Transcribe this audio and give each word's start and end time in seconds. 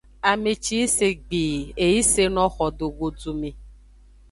Ame 0.29 0.51
ci 0.63 0.73
yi 0.79 0.87
se 0.95 1.07
gbii, 1.23 1.59
e 1.83 1.85
yi 1.93 2.01
seno 2.11 2.43
xo 2.55 2.65
do 2.77 2.87
godu 2.97 3.31
me. 3.39 3.49